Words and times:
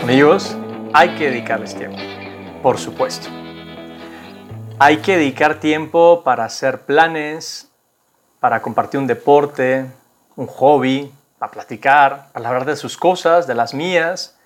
amigos 0.00 0.56
hay 0.92 1.14
que 1.16 1.30
dedicarles 1.30 1.74
tiempo, 1.74 1.98
por 2.62 2.78
supuesto. 2.78 3.28
Hay 4.78 4.98
que 4.98 5.16
dedicar 5.16 5.60
tiempo 5.60 6.22
para 6.24 6.44
hacer 6.44 6.82
planes, 6.82 7.70
para 8.40 8.60
compartir 8.62 9.00
un 9.00 9.06
deporte, 9.06 9.86
un 10.36 10.46
hobby, 10.46 11.12
para 11.38 11.52
platicar, 11.52 12.28
para 12.32 12.48
hablar 12.48 12.64
de 12.64 12.76
sus 12.76 12.96
cosas, 12.96 13.46
de 13.46 13.54
las 13.54 13.74
mías, 13.74 14.36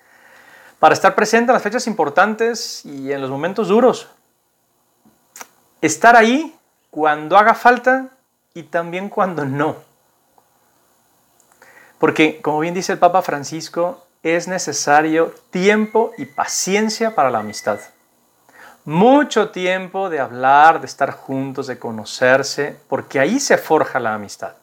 para 0.79 0.93
estar 0.93 1.15
presente 1.15 1.51
en 1.51 1.53
las 1.53 1.63
fechas 1.63 1.87
importantes 1.87 2.85
y 2.85 3.11
en 3.11 3.21
los 3.21 3.29
momentos 3.29 3.67
duros. 3.67 4.07
Estar 5.81 6.15
ahí 6.15 6.55
cuando 6.89 7.37
haga 7.37 7.53
falta 7.53 8.09
y 8.53 8.63
también 8.63 9.09
cuando 9.09 9.45
no. 9.45 9.75
Porque, 11.99 12.41
como 12.41 12.59
bien 12.59 12.73
dice 12.73 12.93
el 12.93 12.99
Papa 12.99 13.21
Francisco, 13.21 14.05
es 14.23 14.47
necesario 14.47 15.33
tiempo 15.49 16.11
y 16.17 16.25
paciencia 16.25 17.15
para 17.15 17.31
la 17.31 17.39
amistad. 17.39 17.79
Mucho 18.85 19.49
tiempo 19.49 20.09
de 20.09 20.19
hablar, 20.19 20.81
de 20.81 20.87
estar 20.87 21.11
juntos, 21.11 21.67
de 21.67 21.79
conocerse, 21.79 22.79
porque 22.87 23.19
ahí 23.19 23.39
se 23.39 23.57
forja 23.57 23.99
la 23.99 24.13
amistad. 24.13 24.53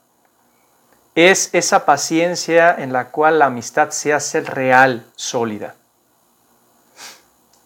Es 1.14 1.50
esa 1.52 1.84
paciencia 1.84 2.74
en 2.76 2.92
la 2.92 3.10
cual 3.10 3.40
la 3.40 3.46
amistad 3.46 3.90
se 3.90 4.12
hace 4.12 4.40
real, 4.40 5.06
sólida. 5.16 5.74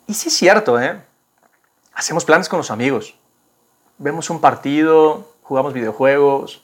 Y 0.07 0.15
sí 0.15 0.29
es 0.29 0.37
cierto, 0.37 0.81
¿eh? 0.81 1.01
Hacemos 1.95 2.25
planes 2.25 2.49
con 2.49 2.59
los 2.59 2.71
amigos. 2.71 3.15
Vemos 3.99 4.31
un 4.31 4.41
partido, 4.41 5.33
jugamos 5.43 5.73
videojuegos, 5.75 6.63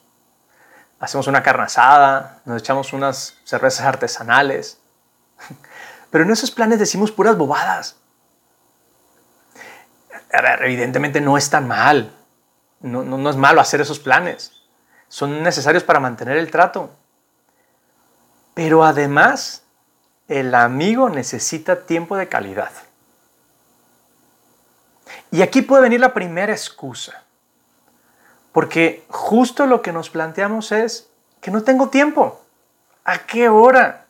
hacemos 0.98 1.26
una 1.26 1.42
carne 1.42 1.64
asada, 1.64 2.40
nos 2.44 2.60
echamos 2.60 2.92
unas 2.92 3.36
cervezas 3.44 3.86
artesanales. 3.86 4.78
Pero 6.10 6.24
en 6.24 6.30
esos 6.30 6.50
planes 6.50 6.78
decimos 6.78 7.12
puras 7.12 7.36
bobadas. 7.36 7.96
evidentemente 10.60 11.20
no 11.20 11.36
es 11.36 11.50
tan 11.50 11.68
mal. 11.68 12.14
No, 12.80 13.02
no 13.02 13.30
es 13.30 13.36
malo 13.36 13.60
hacer 13.60 13.80
esos 13.80 13.98
planes. 13.98 14.52
Son 15.08 15.42
necesarios 15.42 15.84
para 15.84 16.00
mantener 16.00 16.36
el 16.36 16.50
trato. 16.50 16.90
Pero 18.54 18.84
además, 18.84 19.62
el 20.28 20.54
amigo 20.54 21.08
necesita 21.08 21.86
tiempo 21.86 22.16
de 22.16 22.28
calidad. 22.28 22.70
Y 25.30 25.42
aquí 25.42 25.62
puede 25.62 25.82
venir 25.82 26.00
la 26.00 26.14
primera 26.14 26.52
excusa. 26.52 27.24
Porque 28.52 29.04
justo 29.08 29.66
lo 29.66 29.82
que 29.82 29.92
nos 29.92 30.10
planteamos 30.10 30.72
es 30.72 31.08
que 31.40 31.50
no 31.50 31.62
tengo 31.62 31.88
tiempo. 31.88 32.42
¿A 33.04 33.18
qué 33.18 33.48
hora? 33.48 34.07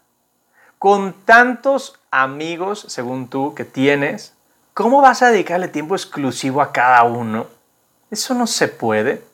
Con 0.79 1.13
tantos 1.25 1.99
amigos, 2.13 2.85
según 2.89 3.29
tú, 3.29 3.55
que 3.55 3.65
tienes, 3.65 4.33
¿cómo 4.75 5.01
vas 5.01 5.23
a 5.23 5.31
dedicarle 5.31 5.67
tiempo 5.67 5.97
exclusivo 5.97 6.63
a 6.63 6.73
cada 6.73 7.03
uno? 7.03 7.49
Eso 8.11 8.35
no 8.35 8.47
se 8.47 8.69
puede. 8.69 9.25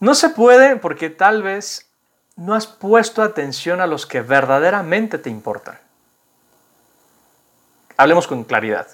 No 0.00 0.14
se 0.14 0.28
puede 0.28 0.76
porque 0.76 1.08
tal 1.08 1.42
vez 1.42 1.88
no 2.36 2.54
has 2.54 2.66
puesto 2.66 3.22
atención 3.22 3.80
a 3.80 3.86
los 3.86 4.06
que 4.06 4.20
verdaderamente 4.20 5.18
te 5.18 5.30
importan. 5.30 5.78
Hablemos 7.96 8.28
con 8.28 8.44
claridad. 8.44 8.86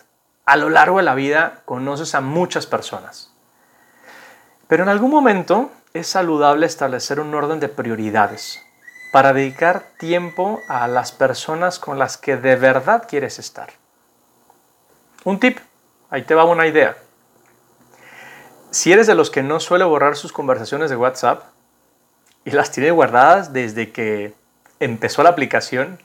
A 0.46 0.56
lo 0.56 0.70
largo 0.70 0.98
de 0.98 1.02
la 1.02 1.14
vida 1.14 1.62
conoces 1.64 2.14
a 2.14 2.20
muchas 2.20 2.66
personas. 2.66 3.32
Pero 4.68 4.84
en 4.84 4.88
algún 4.88 5.10
momento 5.10 5.70
es 5.92 6.06
saludable 6.06 6.64
establecer 6.64 7.20
un 7.20 7.34
orden 7.34 7.60
de 7.60 7.68
prioridades 7.68 8.63
para 9.14 9.32
dedicar 9.32 9.84
tiempo 9.96 10.60
a 10.66 10.88
las 10.88 11.12
personas 11.12 11.78
con 11.78 12.00
las 12.00 12.16
que 12.16 12.36
de 12.36 12.56
verdad 12.56 13.06
quieres 13.08 13.38
estar. 13.38 13.70
Un 15.22 15.38
tip, 15.38 15.60
ahí 16.10 16.22
te 16.22 16.34
va 16.34 16.44
una 16.44 16.66
idea. 16.66 16.96
Si 18.72 18.92
eres 18.92 19.06
de 19.06 19.14
los 19.14 19.30
que 19.30 19.44
no 19.44 19.60
suele 19.60 19.84
borrar 19.84 20.16
sus 20.16 20.32
conversaciones 20.32 20.90
de 20.90 20.96
WhatsApp 20.96 21.44
y 22.44 22.50
las 22.50 22.72
tiene 22.72 22.90
guardadas 22.90 23.52
desde 23.52 23.92
que 23.92 24.34
empezó 24.80 25.22
la 25.22 25.30
aplicación, 25.30 26.02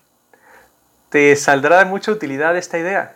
te 1.10 1.36
saldrá 1.36 1.80
de 1.80 1.86
mucha 1.86 2.12
utilidad 2.12 2.56
esta 2.56 2.78
idea. 2.78 3.16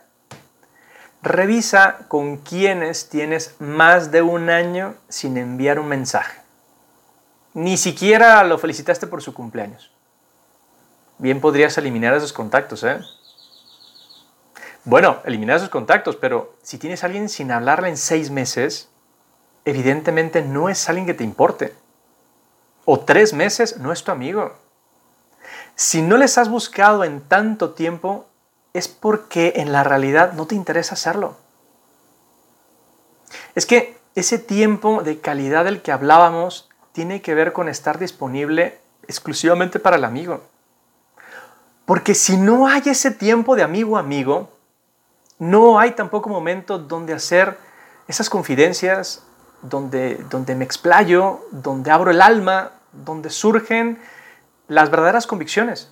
Revisa 1.21 1.99
con 2.07 2.37
quienes 2.37 3.09
tienes 3.09 3.57
más 3.59 4.09
de 4.09 4.23
un 4.23 4.49
año 4.49 4.95
sin 5.07 5.37
enviar 5.37 5.77
un 5.77 5.89
mensaje. 5.89 6.42
Ni 7.53 7.77
siquiera 7.77 8.43
lo 8.43 8.57
felicitaste 8.57 9.07
por 9.07 9.21
su 9.21 9.33
cumpleaños. 9.33 9.91
Bien 11.19 11.39
podrías 11.39 11.77
eliminar 11.77 12.13
esos 12.15 12.33
contactos, 12.33 12.83
¿eh? 12.83 12.99
Bueno, 14.85 15.19
eliminar 15.23 15.57
esos 15.57 15.69
contactos, 15.69 16.15
pero 16.15 16.55
si 16.61 16.77
tienes 16.77 17.03
a 17.03 17.05
alguien 17.05 17.29
sin 17.29 17.51
hablarle 17.51 17.89
en 17.89 17.97
seis 17.97 18.31
meses, 18.31 18.89
evidentemente 19.65 20.41
no 20.41 20.67
es 20.67 20.89
alguien 20.89 21.05
que 21.05 21.13
te 21.13 21.23
importe. 21.23 21.73
O 22.85 22.99
tres 22.99 23.33
meses 23.33 23.77
no 23.77 23.93
es 23.93 24.03
tu 24.03 24.11
amigo. 24.11 24.53
Si 25.75 26.01
no 26.01 26.17
les 26.17 26.37
has 26.37 26.49
buscado 26.49 27.03
en 27.03 27.21
tanto 27.21 27.71
tiempo, 27.71 28.27
es 28.73 28.87
porque 28.87 29.53
en 29.57 29.71
la 29.71 29.83
realidad 29.83 30.33
no 30.33 30.47
te 30.47 30.55
interesa 30.55 30.95
hacerlo. 30.95 31.37
Es 33.55 33.65
que 33.65 33.97
ese 34.15 34.37
tiempo 34.37 35.01
de 35.03 35.19
calidad 35.19 35.65
del 35.65 35.81
que 35.81 35.91
hablábamos 35.91 36.69
tiene 36.93 37.21
que 37.21 37.35
ver 37.35 37.51
con 37.51 37.67
estar 37.67 37.99
disponible 37.99 38.79
exclusivamente 39.07 39.79
para 39.79 39.97
el 39.97 40.05
amigo. 40.05 40.41
Porque 41.85 42.15
si 42.15 42.37
no 42.37 42.67
hay 42.67 42.83
ese 42.85 43.11
tiempo 43.11 43.55
de 43.55 43.63
amigo 43.63 43.97
a 43.97 43.99
amigo, 43.99 44.49
no 45.39 45.79
hay 45.79 45.91
tampoco 45.91 46.29
momento 46.29 46.79
donde 46.79 47.13
hacer 47.13 47.57
esas 48.07 48.29
confidencias, 48.29 49.23
donde, 49.61 50.15
donde 50.29 50.55
me 50.55 50.63
explayo, 50.63 51.41
donde 51.51 51.91
abro 51.91 52.11
el 52.11 52.21
alma, 52.21 52.71
donde 52.91 53.29
surgen 53.29 53.99
las 54.67 54.89
verdaderas 54.89 55.27
convicciones 55.27 55.91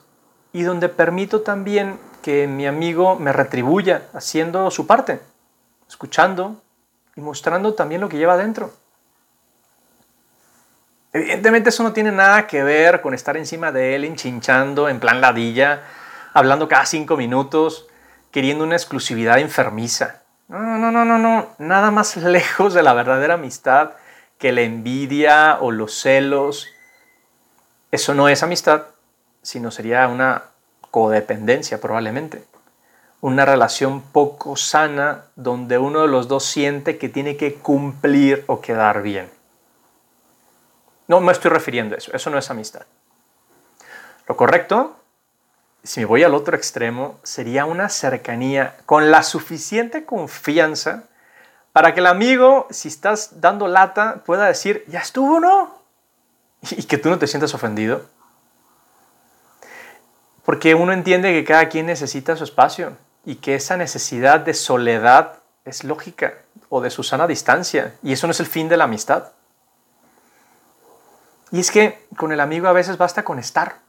y 0.54 0.64
donde 0.64 0.88
permito 0.88 1.42
también 1.42 2.00
que 2.22 2.48
mi 2.48 2.68
amigo 2.68 3.16
me 3.16 3.34
retribuya 3.34 4.08
haciendo 4.14 4.70
su 4.72 4.86
parte, 4.86 5.20
escuchando 5.90 6.62
y 7.16 7.22
mostrando 7.22 7.74
también 7.74 8.02
lo 8.02 8.10
que 8.10 8.18
lleva 8.18 8.34
adentro. 8.34 8.72
Evidentemente 11.14 11.70
eso 11.70 11.84
no 11.84 11.92
tiene 11.92 12.12
nada 12.12 12.48
que 12.48 12.64
ver 12.64 13.02
con 13.02 13.14
estar 13.14 13.36
encima 13.36 13.72
de 13.72 13.96
él, 13.96 14.06
enchinchando 14.06 14.88
en 14.88 15.00
plan 15.00 15.20
ladilla, 15.20 15.82
hablando 16.34 16.70
cada 16.70 16.86
cinco 16.86 17.18
minutos, 17.18 17.88
queriendo 18.32 18.64
una 18.64 18.76
exclusividad 18.76 19.40
enfermiza. 19.40 20.22
No, 20.48 20.78
no, 20.78 20.92
no, 20.92 21.04
no, 21.04 21.18
no, 21.18 21.48
nada 21.60 21.92
más 21.92 22.16
lejos 22.18 22.74
de 22.74 22.84
la 22.84 22.94
verdadera 22.94 23.34
amistad 23.34 23.92
que 24.38 24.52
la 24.52 24.62
envidia 24.62 25.58
o 25.60 25.72
los 25.72 25.94
celos. 25.94 26.68
Eso 27.92 28.14
no 28.14 28.30
es 28.30 28.42
amistad, 28.42 28.84
sino 29.42 29.70
sería 29.70 30.08
una 30.08 30.44
codependencia 30.92 31.80
probablemente. 31.80 32.44
Una 33.20 33.46
relación 33.46 34.02
poco 34.02 34.56
sana 34.56 35.26
donde 35.36 35.78
uno 35.78 36.02
de 36.02 36.08
los 36.08 36.28
dos 36.28 36.44
siente 36.44 36.98
que 36.98 37.10
tiene 37.10 37.38
que 37.38 37.56
cumplir 37.56 38.46
o 38.48 38.62
quedar 38.62 39.04
bien. 39.04 39.30
No 41.12 41.20
me 41.20 41.34
estoy 41.34 41.52
refiriendo 41.52 41.94
a 41.94 41.98
eso, 41.98 42.10
eso 42.14 42.30
no 42.30 42.38
es 42.38 42.50
amistad. 42.52 42.84
Lo 44.30 44.38
correcto, 44.38 44.96
si 45.84 46.00
me 46.00 46.06
voy 46.06 46.24
al 46.24 46.34
otro 46.34 46.56
extremo, 46.56 47.20
sería 47.22 47.66
una 47.66 47.90
cercanía 47.90 48.78
con 48.86 49.12
la 49.12 49.22
suficiente 49.22 50.06
confianza 50.06 51.04
para 51.74 51.94
que 51.94 52.00
el 52.00 52.08
amigo, 52.08 52.66
si 52.70 52.88
estás 52.88 53.42
dando 53.42 53.68
lata, 53.68 54.24
pueda 54.26 54.46
decir, 54.46 54.86
ya 54.88 55.02
estuvo, 55.02 55.42
¿no? 55.42 55.76
Y 56.70 56.84
que 56.84 56.98
tú 56.98 57.10
no 57.10 57.20
te 57.20 57.28
sientas 57.28 57.54
ofendido. 57.54 58.06
Porque 60.46 60.76
uno 60.76 60.94
entiende 60.94 61.34
que 61.34 61.44
cada 61.44 61.68
quien 61.68 61.88
necesita 61.88 62.38
su 62.38 62.46
espacio 62.46 62.96
y 63.26 63.36
que 63.36 63.56
esa 63.56 63.76
necesidad 63.76 64.40
de 64.40 64.54
soledad 64.54 65.40
es 65.66 65.84
lógica 65.84 66.36
o 66.70 66.80
de 66.80 66.90
su 66.90 67.04
sana 67.04 67.28
distancia. 67.28 67.96
Y 68.02 68.14
eso 68.14 68.28
no 68.28 68.32
es 68.32 68.40
el 68.40 68.48
fin 68.48 68.70
de 68.70 68.78
la 68.78 68.86
amistad. 68.86 69.34
Y 71.52 71.60
es 71.60 71.70
que 71.70 72.08
con 72.16 72.32
el 72.32 72.40
amigo 72.40 72.68
a 72.68 72.74
veces 72.74 72.98
basta 72.98 73.24
con 73.24 73.38
estar. 73.38 73.80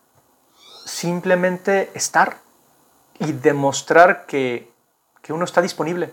Simplemente 0.85 1.91
estar 1.94 2.38
y 3.20 3.32
demostrar 3.32 4.26
que, 4.26 4.73
que 5.23 5.32
uno 5.32 5.44
está 5.44 5.62
disponible. 5.62 6.12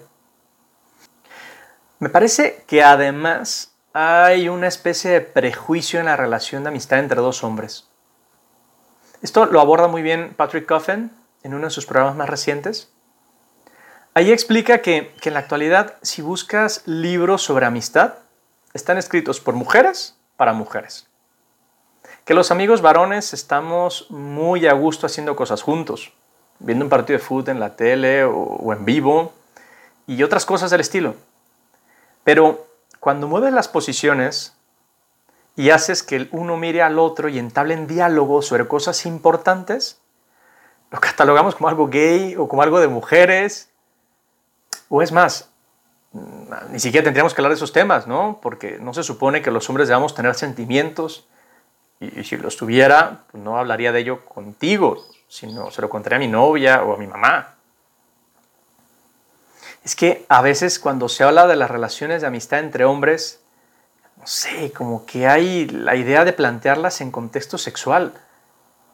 Me 1.97 2.09
parece 2.09 2.63
que 2.67 2.83
además 2.83 3.73
hay 3.93 4.47
una 4.47 4.67
especie 4.67 5.09
de 5.09 5.21
prejuicio 5.21 5.99
en 5.99 6.05
la 6.05 6.15
relación 6.15 6.63
de 6.63 6.69
amistad 6.69 6.99
entre 6.99 7.19
dos 7.19 7.43
hombres. 7.43 7.87
Esto 9.23 9.47
lo 9.47 9.59
aborda 9.59 9.87
muy 9.87 10.03
bien 10.03 10.35
Patrick 10.37 10.67
Coffin 10.67 11.11
en 11.41 11.53
uno 11.55 11.65
de 11.65 11.71
sus 11.71 11.87
programas 11.87 12.15
más 12.15 12.29
recientes. 12.29 12.93
Ahí 14.13 14.31
explica 14.31 14.81
que, 14.81 15.15
que 15.19 15.29
en 15.29 15.33
la 15.33 15.41
actualidad, 15.41 15.95
si 16.03 16.21
buscas 16.21 16.83
libros 16.85 17.41
sobre 17.41 17.65
amistad, 17.65 18.13
están 18.73 18.97
escritos 18.97 19.39
por 19.39 19.55
mujeres 19.55 20.15
para 20.37 20.53
mujeres 20.53 21.08
que 22.29 22.35
los 22.35 22.51
amigos 22.51 22.83
varones 22.83 23.33
estamos 23.33 24.05
muy 24.11 24.67
a 24.67 24.73
gusto 24.73 25.07
haciendo 25.07 25.35
cosas 25.35 25.63
juntos. 25.63 26.13
viendo 26.59 26.85
un 26.85 26.89
partido 26.89 27.17
de 27.17 27.25
fútbol 27.25 27.49
en 27.49 27.59
la 27.59 27.75
tele 27.75 28.23
o, 28.23 28.71
en 28.71 28.85
vivo 28.85 29.33
y 30.05 30.21
otras 30.21 30.45
cosas 30.45 30.69
del 30.69 30.81
estilo. 30.81 31.15
Pero 32.23 32.67
cuando 32.99 33.27
mueves 33.27 33.51
las 33.51 33.67
posiciones 33.67 34.53
y 35.55 35.71
haces 35.71 36.03
que 36.03 36.17
el 36.17 36.29
uno 36.31 36.55
mire 36.55 36.83
al 36.83 36.99
otro 36.99 37.29
y 37.29 37.39
entablen 37.39 37.87
diálogo 37.87 38.43
sobre 38.43 38.67
cosas 38.67 39.07
importantes, 39.07 39.97
lo 40.91 40.99
catalogamos 40.99 41.55
como 41.55 41.69
algo 41.69 41.87
gay 41.87 42.35
o 42.35 42.47
como 42.47 42.61
algo 42.61 42.79
de 42.79 42.89
mujeres. 42.89 43.71
O 44.87 45.01
es 45.01 45.11
más, 45.11 45.49
ni 46.69 46.79
siquiera 46.79 47.05
tendríamos 47.05 47.33
que 47.33 47.41
hablar 47.41 47.53
de 47.53 47.55
esos 47.55 47.73
temas, 47.73 48.05
¿no? 48.05 48.37
Porque 48.39 48.77
no 48.79 48.93
se 48.93 49.01
supone 49.01 49.41
que 49.41 49.49
los 49.49 49.67
hombres 49.67 49.87
debamos 49.87 50.13
tener 50.13 50.35
sentimientos. 50.35 51.27
Y, 51.99 52.23
si 52.23 52.37
los 52.37 52.55
tuviera, 52.55 53.23
pues 53.31 53.43
no 53.43 53.57
hablaría 53.57 53.91
de 53.91 53.99
ello 53.99 54.25
contigo, 54.25 55.05
sino 55.27 55.69
se 55.71 55.81
lo 55.81 55.89
contaría 55.89 56.17
a 56.17 56.19
mi 56.19 56.27
novia 56.27 56.83
o 56.83 56.93
a 56.93 56.97
mi 56.97 57.07
mamá. 57.07 57.55
Es 59.83 59.95
que 59.95 60.25
a 60.29 60.41
veces 60.41 60.79
cuando 60.79 61.09
se 61.09 61.23
habla 61.23 61.47
de 61.47 61.55
las 61.55 61.71
relaciones 61.71 62.21
de 62.21 62.27
amistad 62.27 62.59
entre 62.59 62.85
hombres, 62.85 63.41
no 64.17 64.27
sé, 64.27 64.71
como 64.71 65.05
que 65.05 65.27
hay 65.27 65.67
la 65.67 65.95
idea 65.95 66.25
de 66.25 66.33
plantearlas 66.33 67.01
en 67.01 67.11
contexto 67.11 67.57
sexual. 67.57 68.13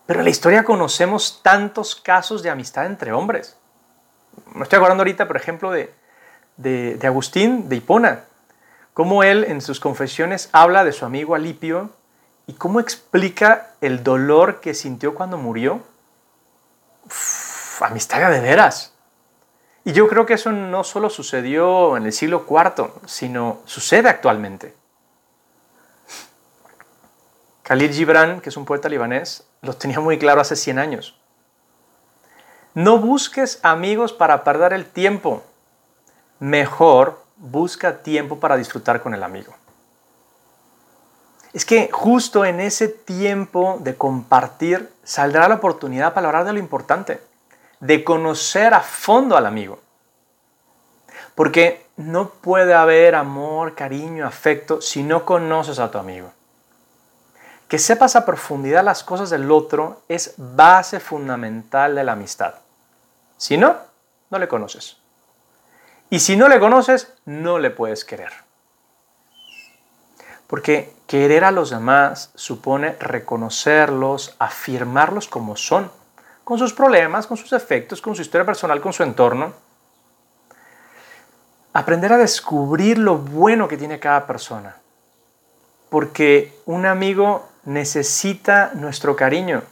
Pero 0.05 0.19
en 0.19 0.25
la 0.25 0.29
historia 0.29 0.63
conocemos 0.63 1.41
tantos 1.41 1.95
casos 1.95 2.43
de 2.43 2.51
amistad 2.51 2.85
entre 2.85 3.11
hombres. 3.11 3.57
Me 4.53 4.63
estoy 4.63 4.77
acordando 4.77 5.01
ahorita, 5.01 5.27
por 5.27 5.37
ejemplo, 5.37 5.71
de, 5.71 5.91
de, 6.57 7.07
Agustín 7.07 7.69
de 7.69 7.77
Hipona, 7.77 8.25
cómo 8.93 9.23
él 9.23 9.45
en 9.45 9.61
sus 9.61 9.79
confesiones 9.79 10.49
habla 10.51 10.83
de 10.83 10.91
su 10.91 11.05
amigo 11.05 11.35
Alipio 11.35 11.89
y 12.47 12.53
cómo 12.53 12.79
explica 12.79 13.71
el 13.81 14.03
dolor 14.03 14.59
que 14.59 14.73
sintió 14.73 15.15
cuando 15.15 15.37
murió. 15.37 15.81
amistad 17.81 18.31
de 18.31 18.39
veras. 18.39 18.93
Y 19.83 19.93
yo 19.93 20.07
creo 20.07 20.25
que 20.25 20.33
eso 20.33 20.51
no 20.51 20.83
solo 20.83 21.09
sucedió 21.09 21.95
en 21.97 22.05
el 22.05 22.13
siglo 22.13 22.45
IV, 22.49 22.91
sino 23.05 23.59
sucede 23.65 24.09
actualmente. 24.09 24.75
Khalil 27.61 27.93
Gibran, 27.93 28.41
que 28.41 28.49
es 28.49 28.57
un 28.57 28.65
poeta 28.65 28.89
libanés, 28.89 29.47
lo 29.61 29.73
tenía 29.73 29.99
muy 29.99 30.17
claro 30.17 30.41
hace 30.41 30.55
100 30.55 30.79
años. 30.79 31.19
No 32.73 32.99
busques 32.99 33.59
amigos 33.63 34.13
para 34.13 34.43
perder 34.43 34.73
el 34.73 34.85
tiempo, 34.85 35.43
mejor 36.39 37.23
busca 37.37 38.03
tiempo 38.03 38.39
para 38.39 38.57
disfrutar 38.57 39.01
con 39.01 39.13
el 39.13 39.23
amigo. 39.23 39.55
Es 41.55 41.63
que 41.63 41.89
justo 41.89 42.43
en 42.43 42.59
ese 42.59 42.89
tiempo 42.89 43.77
de 43.79 43.95
compartir 43.95 44.91
saldrá 45.05 45.47
la 45.47 45.55
oportunidad 45.55 46.13
para 46.13 46.27
hablar 46.27 46.43
de 46.43 46.51
lo 46.51 46.59
importante, 46.59 47.21
de 47.79 48.03
conocer 48.03 48.73
a 48.73 48.81
fondo 48.81 49.37
al 49.37 49.45
amigo. 49.45 49.79
Porque 51.33 51.87
no 51.95 52.29
puede 52.29 52.73
haber 52.73 53.15
amor, 53.15 53.73
cariño, 53.73 54.27
afecto 54.27 54.81
si 54.81 55.01
no 55.01 55.23
conoces 55.23 55.79
a 55.79 55.89
tu 55.89 55.97
amigo. 55.97 56.29
Que 57.69 57.79
sepas 57.79 58.17
a 58.17 58.25
profundidad 58.25 58.83
las 58.83 59.05
cosas 59.05 59.29
del 59.29 59.49
otro 59.49 60.01
es 60.09 60.33
base 60.35 60.99
fundamental 60.99 61.95
de 61.95 62.03
la 62.03 62.11
amistad. 62.11 62.55
Si 63.37 63.55
no, 63.55 63.77
no 64.29 64.39
le 64.39 64.49
conoces. 64.49 64.97
Y 66.09 66.19
si 66.19 66.35
no 66.35 66.49
le 66.49 66.59
conoces, 66.59 67.13
no 67.23 67.59
le 67.59 67.69
puedes 67.69 68.03
querer. 68.03 68.44
Porque 70.47 70.93
querer 71.07 71.43
a 71.43 71.51
los 71.51 71.69
demás 71.69 72.31
supone 72.35 72.95
reconocerlos, 72.99 74.35
afirmarlos 74.39 75.27
como 75.27 75.55
son, 75.55 75.91
con 76.43 76.59
sus 76.59 76.73
problemas, 76.73 77.27
con 77.27 77.37
sus 77.37 77.53
efectos, 77.53 78.01
con 78.01 78.15
su 78.15 78.21
historia 78.21 78.45
personal, 78.45 78.81
con 78.81 78.93
su 78.93 79.03
entorno. 79.03 79.53
Aprender 81.73 82.13
a 82.13 82.17
descubrir 82.17 82.97
lo 82.97 83.17
bueno 83.17 83.67
que 83.67 83.77
tiene 83.77 83.99
cada 83.99 84.27
persona. 84.27 84.77
Porque 85.89 86.57
un 86.65 86.85
amigo 86.85 87.47
necesita 87.63 88.71
nuestro 88.75 89.15
cariño 89.15 89.63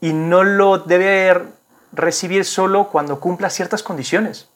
y 0.00 0.12
no 0.12 0.44
lo 0.44 0.78
debe 0.78 1.42
recibir 1.92 2.44
solo 2.44 2.88
cuando 2.88 3.20
cumpla 3.20 3.50
ciertas 3.50 3.82
condiciones 3.82 4.48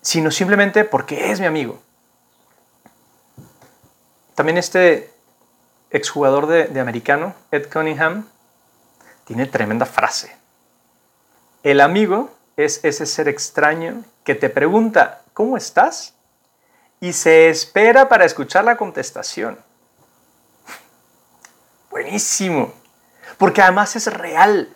sino 0.00 0.30
simplemente 0.30 0.84
porque 0.84 1.30
es 1.30 1.40
mi 1.40 1.46
amigo. 1.46 1.80
También 4.38 4.56
este 4.56 5.10
exjugador 5.90 6.46
de, 6.46 6.66
de 6.66 6.78
americano, 6.78 7.34
Ed 7.50 7.68
Cunningham, 7.72 8.24
tiene 9.24 9.46
tremenda 9.46 9.84
frase. 9.84 10.32
El 11.64 11.80
amigo 11.80 12.30
es 12.56 12.78
ese 12.84 13.04
ser 13.04 13.26
extraño 13.26 14.04
que 14.22 14.36
te 14.36 14.48
pregunta, 14.48 15.22
¿cómo 15.34 15.56
estás? 15.56 16.14
Y 17.00 17.14
se 17.14 17.48
espera 17.48 18.08
para 18.08 18.24
escuchar 18.24 18.62
la 18.62 18.76
contestación. 18.76 19.58
Buenísimo. 21.90 22.72
Porque 23.38 23.60
además 23.60 23.96
es 23.96 24.06
real. 24.06 24.72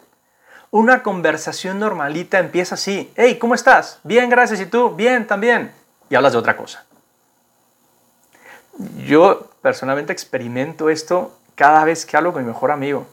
Una 0.73 1.05
conversación 1.05 1.79
normalita 1.79 2.41
empieza 2.41 2.75
así. 2.75 3.13
Hey, 3.15 3.39
¿cómo 3.39 3.55
estás? 3.55 4.01
Bien, 4.03 4.29
gracias. 4.29 4.59
¿Y 4.59 4.67
tú? 4.67 4.91
Bien, 4.91 5.25
también. 5.25 5.73
Y 6.11 6.17
hablas 6.17 6.33
de 6.33 6.39
otra 6.39 6.57
cosa. 6.57 6.85
Yo 9.07 9.51
personalmente 9.63 10.13
experimento 10.13 10.89
esto 10.89 11.37
cada 11.55 11.85
vez 11.85 12.07
que 12.07 12.17
hablo 12.17 12.33
con 12.33 12.43
mi 12.43 12.49
mejor 12.49 12.71
amigo. 12.71 13.07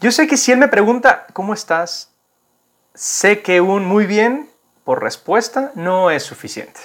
Yo 0.00 0.10
sé 0.12 0.26
que 0.26 0.36
si 0.36 0.52
él 0.52 0.58
me 0.58 0.68
pregunta, 0.68 1.26
¿cómo 1.32 1.54
estás? 1.54 2.10
Sé 2.94 3.42
que 3.42 3.60
un 3.60 3.84
muy 3.84 4.06
bien 4.06 4.50
por 4.84 5.02
respuesta 5.02 5.70
no 5.74 6.10
es 6.10 6.22
suficiente. 6.22 6.80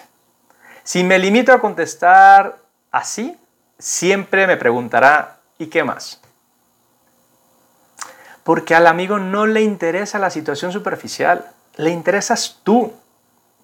Si 0.83 1.03
me 1.03 1.19
limito 1.19 1.51
a 1.51 1.59
contestar 1.59 2.59
así, 2.91 3.37
siempre 3.77 4.47
me 4.47 4.55
preguntará, 4.55 5.39
¿y 5.57 5.67
qué 5.67 5.83
más? 5.83 6.21
Porque 8.43 8.75
al 8.75 8.87
amigo 8.87 9.19
no 9.19 9.45
le 9.45 9.61
interesa 9.61 10.19
la 10.19 10.29
situación 10.29 10.71
superficial, 10.71 11.51
le 11.75 11.89
interesas 11.89 12.59
tú. 12.63 12.93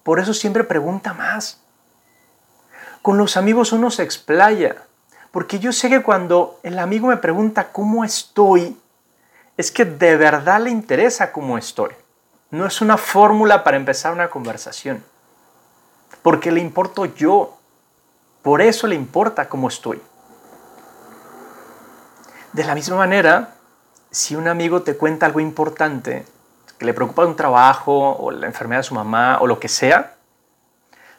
Por 0.02 0.20
eso 0.20 0.34
siempre 0.34 0.64
pregunta 0.64 1.14
más. 1.14 1.63
Con 3.04 3.18
los 3.18 3.36
amigos 3.36 3.74
uno 3.74 3.90
se 3.90 4.02
explaya, 4.02 4.76
porque 5.30 5.58
yo 5.58 5.74
sé 5.74 5.90
que 5.90 6.02
cuando 6.02 6.58
el 6.62 6.78
amigo 6.78 7.08
me 7.08 7.18
pregunta 7.18 7.70
cómo 7.70 8.02
estoy, 8.02 8.80
es 9.58 9.70
que 9.70 9.84
de 9.84 10.16
verdad 10.16 10.62
le 10.62 10.70
interesa 10.70 11.30
cómo 11.30 11.58
estoy. 11.58 11.90
No 12.48 12.64
es 12.64 12.80
una 12.80 12.96
fórmula 12.96 13.62
para 13.62 13.76
empezar 13.76 14.14
una 14.14 14.30
conversación, 14.30 15.04
porque 16.22 16.50
le 16.50 16.62
importo 16.62 17.04
yo. 17.04 17.58
Por 18.40 18.62
eso 18.62 18.86
le 18.86 18.94
importa 18.94 19.50
cómo 19.50 19.68
estoy. 19.68 20.00
De 22.54 22.64
la 22.64 22.74
misma 22.74 22.96
manera, 22.96 23.56
si 24.10 24.34
un 24.34 24.48
amigo 24.48 24.80
te 24.80 24.96
cuenta 24.96 25.26
algo 25.26 25.40
importante, 25.40 26.24
que 26.78 26.86
le 26.86 26.94
preocupa 26.94 27.26
un 27.26 27.36
trabajo 27.36 28.16
o 28.16 28.30
la 28.30 28.46
enfermedad 28.46 28.78
de 28.80 28.84
su 28.84 28.94
mamá 28.94 29.40
o 29.42 29.46
lo 29.46 29.60
que 29.60 29.68
sea, 29.68 30.13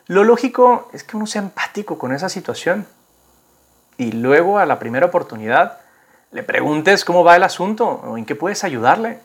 lo 0.08 0.24
lógico 0.24 0.90
es 0.94 1.04
que 1.04 1.18
uno 1.18 1.26
sea 1.26 1.42
empático 1.42 1.98
con 1.98 2.14
esa 2.14 2.30
situación. 2.30 2.88
Y 3.98 4.12
luego 4.12 4.60
a 4.60 4.66
la 4.66 4.78
primera 4.78 5.06
oportunidad 5.08 5.80
le 6.32 6.44
preguntes 6.44 7.06
cómo 7.06 7.24
va 7.24 7.36
el 7.36 7.44
asunto 7.44 7.88
o 7.88 8.18
en 8.18 8.26
qué 8.26 8.36
puedes 8.36 8.64
ayudarle. 8.64 9.20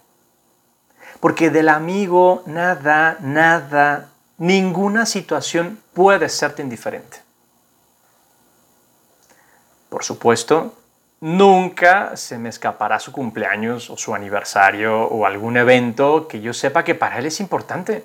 Porque 1.18 1.50
del 1.50 1.68
amigo 1.68 2.42
nada, 2.46 3.18
nada, 3.20 4.10
ninguna 4.38 5.06
situación 5.06 5.78
puede 5.92 6.28
serte 6.28 6.62
indiferente. 6.62 7.18
Por 9.90 10.04
supuesto, 10.04 10.72
nunca 11.20 12.16
se 12.16 12.38
me 12.38 12.48
escapará 12.48 13.00
su 13.00 13.10
cumpleaños 13.10 13.90
o 13.90 13.96
su 13.96 14.14
aniversario 14.14 15.02
o 15.02 15.26
algún 15.26 15.56
evento 15.56 16.28
que 16.28 16.40
yo 16.40 16.54
sepa 16.54 16.84
que 16.84 16.94
para 16.94 17.18
él 17.18 17.26
es 17.26 17.40
importante. 17.40 18.04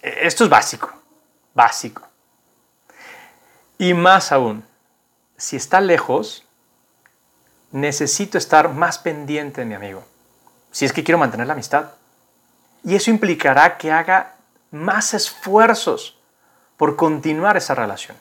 E, 0.00 0.26
esto 0.26 0.44
es 0.44 0.50
básico, 0.50 0.91
básico. 1.54 2.02
Y 3.78 3.94
más 3.94 4.32
aún, 4.32 4.64
si 5.36 5.56
está 5.56 5.80
lejos, 5.80 6.44
necesito 7.72 8.38
estar 8.38 8.68
más 8.72 8.98
pendiente 8.98 9.62
de 9.62 9.66
mi 9.66 9.74
amigo, 9.74 10.04
si 10.70 10.84
es 10.84 10.92
que 10.92 11.02
quiero 11.02 11.18
mantener 11.18 11.46
la 11.46 11.54
amistad. 11.54 11.90
Y 12.84 12.94
eso 12.94 13.10
implicará 13.10 13.76
que 13.78 13.90
haga 13.90 14.34
más 14.70 15.14
esfuerzos 15.14 16.18
por 16.76 16.96
continuar 16.96 17.56
esa 17.56 17.74
relación. 17.74 18.16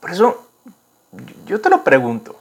Por 0.00 0.10
eso 0.10 0.50
yo 1.46 1.60
te 1.60 1.70
lo 1.70 1.84
pregunto, 1.84 2.40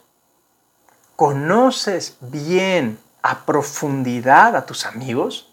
¿conoces 1.16 2.18
bien 2.20 3.00
a 3.22 3.46
profundidad 3.46 4.56
a 4.56 4.66
tus 4.66 4.86
amigos? 4.86 5.53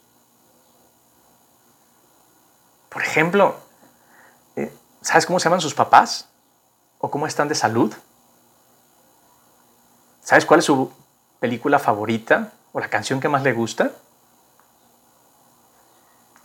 Por 2.90 3.02
ejemplo, 3.02 3.56
eh, 4.56 4.70
¿sabes 5.00 5.25
cómo 5.25 5.40
se 5.40 5.44
llaman 5.44 5.62
sus 5.62 5.75
papás? 5.75 6.28
¿O 6.99 7.11
cómo 7.11 7.26
están 7.26 7.49
de 7.49 7.54
salud? 7.54 7.94
¿Sabes 10.23 10.44
cuál 10.44 10.61
es 10.61 10.66
su 10.66 10.92
película 11.40 11.78
favorita? 11.78 12.52
o 12.73 12.80
la 12.80 12.88
canción 12.88 13.20
que 13.20 13.28
más 13.28 13.42
le 13.42 13.52
gusta? 13.52 13.92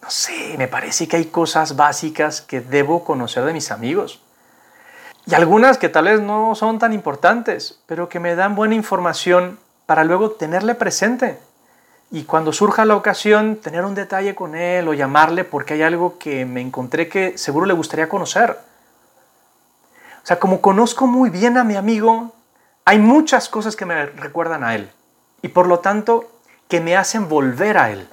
No 0.02 0.10
sé, 0.10 0.56
me 0.58 0.68
parece 0.68 1.08
que 1.08 1.18
hay 1.18 1.26
cosas 1.26 1.76
básicas 1.76 2.42
que 2.42 2.62
debo 2.62 3.04
conocer 3.04 3.44
de 3.44 3.54
mis 3.54 3.72
amigos. 3.72 4.22
Y 5.26 5.34
algunas 5.34 5.80
que 5.80 5.90
tal 5.90 6.06
vez 6.06 6.22
no 6.22 6.54
son 6.54 6.78
tan 6.78 6.94
importantes, 6.94 7.80
pero 7.88 8.10
que 8.10 8.20
me 8.20 8.36
dan 8.36 8.56
buena 8.56 8.76
información 8.76 9.60
para 9.88 10.04
luego 10.04 10.32
tenerle 10.32 10.76
presente. 10.76 11.40
Y 12.16 12.24
cuando 12.24 12.54
surja 12.54 12.86
la 12.86 12.96
ocasión, 12.96 13.58
tener 13.58 13.84
un 13.84 13.94
detalle 13.94 14.36
con 14.36 14.56
él 14.56 14.88
o 14.88 14.94
llamarle 14.94 15.44
porque 15.44 15.74
hay 15.74 15.82
algo 15.82 16.18
que 16.18 16.46
me 16.46 16.62
encontré 16.62 17.10
que 17.10 17.38
seguro 17.38 17.66
le 17.66 17.74
gustaría 17.74 18.08
conocer. 18.08 18.58
O 20.24 20.26
sea, 20.26 20.40
como 20.40 20.62
conozco 20.62 21.08
muy 21.08 21.30
bien 21.30 21.58
a 21.58 21.66
mi 21.66 21.76
amigo, 21.76 22.32
hay 22.86 23.00
muchas 23.00 23.50
cosas 23.50 23.76
que 23.76 23.86
me 23.86 24.06
recuerdan 24.06 24.64
a 24.64 24.76
él. 24.76 24.90
Y 25.42 25.50
por 25.50 25.68
lo 25.68 25.80
tanto, 25.80 26.32
que 26.70 26.80
me 26.80 26.96
hacen 26.96 27.28
volver 27.28 27.78
a 27.78 27.92
él. 27.92 28.08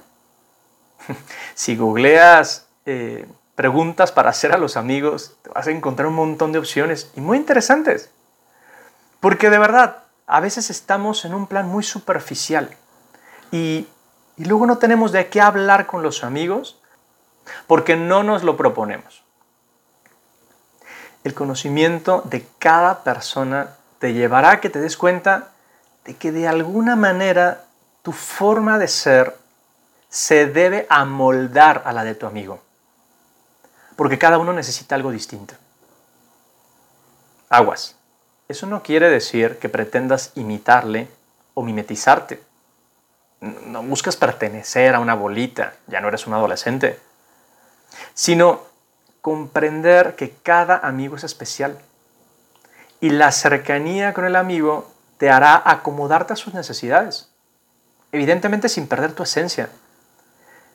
si 1.55 1.77
googleas 1.77 2.67
eh, 2.85 3.25
preguntas 3.55 4.11
para 4.11 4.31
hacer 4.31 4.51
a 4.51 4.57
los 4.57 4.75
amigos, 4.75 5.37
te 5.43 5.49
vas 5.51 5.67
a 5.67 5.71
encontrar 5.71 6.09
un 6.09 6.15
montón 6.15 6.51
de 6.51 6.59
opciones 6.59 7.09
y 7.15 7.21
muy 7.21 7.37
interesantes. 7.37 8.11
Porque 9.21 9.49
de 9.49 9.59
verdad, 9.59 9.99
a 10.27 10.41
veces 10.41 10.69
estamos 10.69 11.23
en 11.23 11.33
un 11.33 11.47
plan 11.47 11.69
muy 11.69 11.85
superficial 11.85 12.75
y, 13.53 13.87
y 14.37 14.45
luego 14.45 14.65
no 14.65 14.77
tenemos 14.77 15.11
de 15.11 15.29
qué 15.29 15.41
hablar 15.41 15.85
con 15.85 16.03
los 16.03 16.23
amigos 16.23 16.79
porque 17.67 17.95
no 17.95 18.23
nos 18.23 18.43
lo 18.43 18.57
proponemos. 18.57 19.23
El 21.23 21.33
conocimiento 21.33 22.21
de 22.25 22.45
cada 22.59 23.03
persona 23.03 23.75
te 23.99 24.13
llevará 24.13 24.51
a 24.51 24.61
que 24.61 24.69
te 24.69 24.79
des 24.79 24.97
cuenta 24.97 25.49
de 26.05 26.15
que 26.15 26.31
de 26.31 26.47
alguna 26.47 26.95
manera 26.95 27.63
tu 28.01 28.11
forma 28.11 28.77
de 28.77 28.87
ser 28.87 29.37
se 30.09 30.45
debe 30.45 30.85
amoldar 30.89 31.81
a 31.85 31.93
la 31.93 32.03
de 32.03 32.15
tu 32.15 32.25
amigo. 32.25 32.61
Porque 33.95 34.17
cada 34.17 34.37
uno 34.37 34.53
necesita 34.53 34.95
algo 34.95 35.11
distinto. 35.11 35.53
Aguas. 37.49 37.95
Eso 38.47 38.67
no 38.67 38.83
quiere 38.83 39.09
decir 39.09 39.57
que 39.59 39.69
pretendas 39.69 40.31
imitarle 40.35 41.07
o 41.53 41.63
mimetizarte. 41.63 42.43
No 43.43 43.83
buscas 43.83 44.15
pertenecer 44.15 44.95
a 44.95 44.99
una 44.99 45.15
bolita, 45.15 45.73
ya 45.87 45.99
no 45.99 46.07
eres 46.07 46.27
un 46.27 46.33
adolescente. 46.33 46.99
Sino 48.13 48.61
comprender 49.21 50.15
que 50.15 50.31
cada 50.31 50.77
amigo 50.77 51.15
es 51.15 51.23
especial. 51.23 51.77
Y 53.01 53.09
la 53.09 53.31
cercanía 53.31 54.13
con 54.13 54.25
el 54.25 54.35
amigo 54.35 54.91
te 55.17 55.29
hará 55.29 55.61
acomodarte 55.65 56.33
a 56.33 56.37
sus 56.37 56.53
necesidades. 56.53 57.29
Evidentemente 58.11 58.69
sin 58.69 58.87
perder 58.87 59.13
tu 59.13 59.23
esencia 59.23 59.69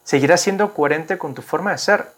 seguirás 0.09 0.41
siendo 0.41 0.73
coherente 0.73 1.19
con 1.19 1.35
tu 1.35 1.43
forma 1.43 1.71
de 1.71 1.77
ser, 1.77 2.11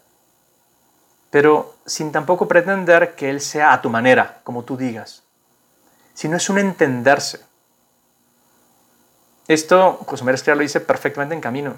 pero 1.29 1.75
sin 1.85 2.13
tampoco 2.13 2.47
pretender 2.47 3.15
que 3.15 3.29
Él 3.29 3.41
sea 3.41 3.73
a 3.73 3.81
tu 3.81 3.89
manera, 3.89 4.39
como 4.45 4.63
tú 4.63 4.77
digas, 4.77 5.23
sino 6.13 6.37
es 6.37 6.49
un 6.49 6.57
entenderse. 6.57 7.41
Esto 9.47 9.99
José 10.05 10.23
María 10.23 10.55
lo 10.55 10.61
dice 10.61 10.79
perfectamente 10.79 11.35
en 11.35 11.41
camino. 11.41 11.75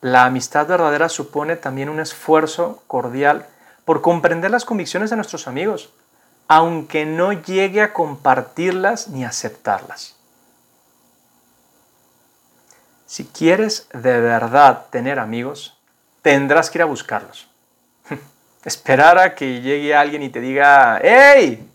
La 0.00 0.24
amistad 0.24 0.66
verdadera 0.66 1.08
supone 1.08 1.56
también 1.56 1.88
un 1.88 2.00
esfuerzo 2.00 2.82
cordial 2.86 3.46
por 3.84 4.02
comprender 4.02 4.50
las 4.50 4.64
convicciones 4.64 5.10
de 5.10 5.16
nuestros 5.16 5.46
amigos, 5.46 5.90
aunque 6.48 7.06
no 7.06 7.32
llegue 7.32 7.80
a 7.80 7.92
compartirlas 7.92 9.08
ni 9.08 9.24
aceptarlas. 9.24 10.14
Si 13.06 13.24
quieres 13.24 13.88
de 13.92 14.20
verdad 14.20 14.86
tener 14.90 15.18
amigos, 15.18 15.78
tendrás 16.22 16.70
que 16.70 16.78
ir 16.78 16.82
a 16.82 16.86
buscarlos. 16.86 17.46
Esperar 18.64 19.18
a 19.18 19.34
que 19.34 19.60
llegue 19.60 19.94
alguien 19.94 20.22
y 20.22 20.30
te 20.30 20.40
diga, 20.40 21.00
hey, 21.02 21.70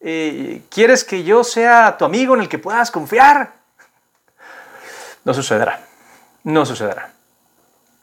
eh, 0.00 0.62
¿quieres 0.70 1.04
que 1.04 1.24
yo 1.24 1.44
sea 1.44 1.96
tu 1.98 2.04
amigo 2.04 2.34
en 2.34 2.40
el 2.40 2.48
que 2.48 2.58
puedas 2.58 2.90
confiar? 2.90 3.57
No 5.24 5.34
sucederá. 5.34 5.86
No 6.44 6.64
sucederá. 6.66 7.12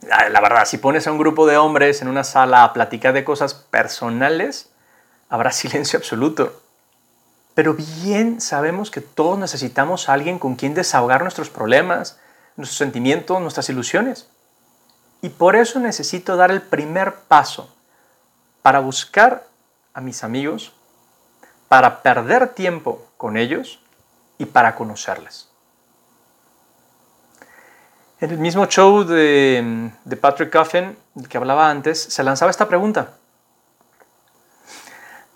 La 0.02 0.42
verdad, 0.42 0.66
si 0.66 0.78
pones 0.78 1.08
a 1.08 1.12
un 1.12 1.18
grupo 1.18 1.48
de 1.48 1.58
hombres 1.58 2.02
en 2.02 2.08
una 2.08 2.24
sala 2.24 2.64
a 2.64 2.74
platicar 2.74 3.14
de 3.14 3.24
cosas 3.24 3.54
personales, 3.54 4.70
habrá 5.30 5.52
silencio 5.52 5.98
absoluto. 5.98 6.62
Pero 7.56 7.74
bien 7.74 8.42
sabemos 8.42 8.92
que 8.92 9.02
todos 9.02 9.40
necesitamos 9.40 10.10
a 10.10 10.14
alguien 10.14 10.40
con 10.40 10.56
quien 10.56 10.74
desahogar 10.74 11.22
nuestros 11.22 11.50
problemas, 11.50 12.20
nuestros 12.58 12.78
sentimientos, 12.78 13.42
nuestras 13.42 13.70
ilusiones. 13.70 14.28
Y 15.22 15.30
por 15.30 15.56
eso 15.56 15.80
necesito 15.80 16.36
dar 16.36 16.52
el 16.52 16.62
primer 16.62 17.16
paso 17.16 17.74
para 18.62 18.80
buscar 18.80 19.48
a 19.94 20.02
mis 20.02 20.24
amigos, 20.24 20.74
para 21.68 22.04
perder 22.04 22.50
tiempo 22.50 23.08
con 23.18 23.38
ellos 23.38 23.80
y 24.38 24.46
para 24.46 24.76
conocerles. 24.76 25.48
En 28.26 28.32
el 28.32 28.40
mismo 28.40 28.66
show 28.66 29.04
de, 29.04 29.92
Patrick 30.20 30.52
Coffin, 30.52 30.98
que 31.30 31.38
hablaba 31.38 31.70
antes, 31.70 32.02
se 32.02 32.24
lanzaba 32.24 32.50
esta 32.50 32.68
pregunta. 32.68 33.12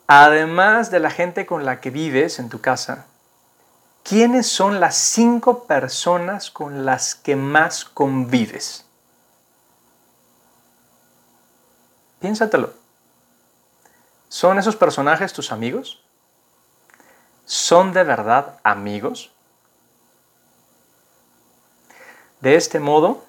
Además 0.08 0.89
de 0.89 1.00
la 1.00 1.12
gente 1.12 1.46
con 1.46 1.65
la 1.65 1.81
que 1.81 1.91
vives 1.91 2.39
en 2.39 2.50
tu 2.50 2.62
casa, 2.62 3.05
¿quiénes 4.01 4.48
son 4.48 4.79
las 4.79 4.96
cinco 4.96 5.65
personas 5.65 6.50
con 6.50 6.84
las 6.84 7.13
que 7.13 7.36
más 7.36 7.86
convives? 7.86 8.86
Piénsatelo. 12.22 12.74
¿Son 14.29 14.58
esos 14.58 14.75
personajes 14.75 15.31
tus 15.31 15.51
amigos? 15.51 16.01
¿Son 17.46 17.93
de 17.93 18.03
verdad 18.03 18.55
amigos? 18.63 19.29
De 22.41 22.55
este 22.55 22.79
modo, 22.79 23.24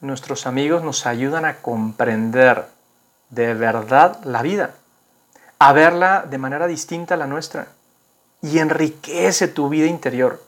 nuestros 0.00 0.46
amigos 0.46 0.82
nos 0.82 1.06
ayudan 1.06 1.44
a 1.44 1.56
comprender 1.56 2.66
de 3.30 3.54
verdad 3.54 4.22
la 4.24 4.42
vida, 4.42 4.74
a 5.58 5.72
verla 5.72 6.24
de 6.28 6.38
manera 6.38 6.66
distinta 6.66 7.14
a 7.14 7.16
la 7.18 7.26
nuestra 7.26 7.68
y 8.40 8.58
enriquece 8.58 9.48
tu 9.48 9.68
vida 9.68 9.86
interior. 9.86 10.42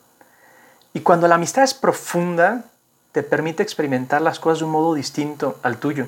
Y 0.92 1.00
cuando 1.00 1.28
la 1.28 1.34
amistad 1.34 1.64
es 1.64 1.74
profunda, 1.74 2.64
te 3.12 3.22
permite 3.22 3.62
experimentar 3.62 4.20
las 4.22 4.38
cosas 4.38 4.60
de 4.60 4.64
un 4.66 4.70
modo 4.72 4.94
distinto 4.94 5.58
al 5.62 5.78
tuyo. 5.78 6.06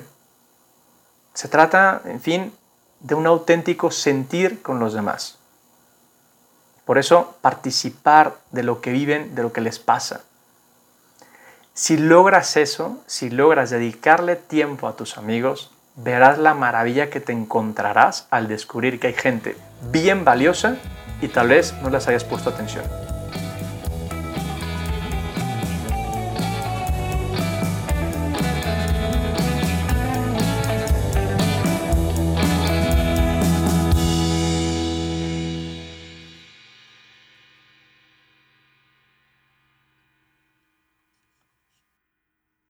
Se 1.33 1.47
trata, 1.47 2.01
en 2.05 2.21
fin, 2.21 2.53
de 2.99 3.15
un 3.15 3.25
auténtico 3.27 3.91
sentir 3.91 4.61
con 4.61 4.79
los 4.79 4.93
demás. 4.93 5.37
Por 6.85 6.97
eso, 6.97 7.35
participar 7.41 8.35
de 8.51 8.63
lo 8.63 8.81
que 8.81 8.91
viven, 8.91 9.35
de 9.35 9.43
lo 9.43 9.53
que 9.53 9.61
les 9.61 9.79
pasa. 9.79 10.21
Si 11.73 11.97
logras 11.97 12.57
eso, 12.57 13.01
si 13.07 13.29
logras 13.29 13.69
dedicarle 13.69 14.35
tiempo 14.35 14.87
a 14.87 14.95
tus 14.95 15.17
amigos, 15.17 15.71
verás 15.95 16.37
la 16.37 16.53
maravilla 16.53 17.09
que 17.09 17.19
te 17.19 17.33
encontrarás 17.33 18.27
al 18.29 18.47
descubrir 18.47 18.99
que 18.99 19.07
hay 19.07 19.13
gente 19.13 19.55
bien 19.91 20.25
valiosa 20.25 20.77
y 21.21 21.27
tal 21.27 21.49
vez 21.49 21.73
no 21.81 21.89
les 21.89 22.07
hayas 22.07 22.23
puesto 22.23 22.49
atención. 22.49 23.08